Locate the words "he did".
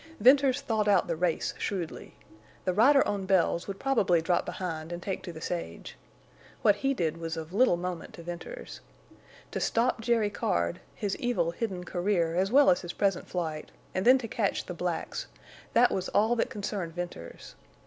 6.77-7.17